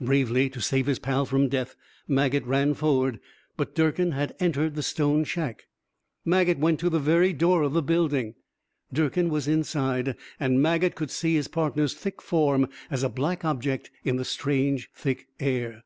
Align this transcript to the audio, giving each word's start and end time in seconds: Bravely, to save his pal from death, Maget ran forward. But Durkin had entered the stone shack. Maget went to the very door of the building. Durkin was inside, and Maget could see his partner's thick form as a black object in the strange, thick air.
Bravely, 0.00 0.50
to 0.50 0.60
save 0.60 0.86
his 0.86 0.98
pal 0.98 1.24
from 1.24 1.46
death, 1.48 1.76
Maget 2.08 2.44
ran 2.44 2.74
forward. 2.74 3.20
But 3.56 3.76
Durkin 3.76 4.10
had 4.10 4.34
entered 4.40 4.74
the 4.74 4.82
stone 4.82 5.22
shack. 5.22 5.68
Maget 6.24 6.58
went 6.58 6.80
to 6.80 6.90
the 6.90 6.98
very 6.98 7.32
door 7.32 7.62
of 7.62 7.74
the 7.74 7.80
building. 7.82 8.34
Durkin 8.92 9.30
was 9.30 9.46
inside, 9.46 10.16
and 10.40 10.60
Maget 10.60 10.96
could 10.96 11.12
see 11.12 11.36
his 11.36 11.46
partner's 11.46 11.94
thick 11.94 12.20
form 12.20 12.68
as 12.90 13.04
a 13.04 13.08
black 13.08 13.44
object 13.44 13.92
in 14.02 14.16
the 14.16 14.24
strange, 14.24 14.90
thick 14.96 15.28
air. 15.38 15.84